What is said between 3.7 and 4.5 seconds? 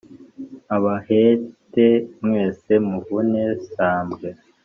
sambwe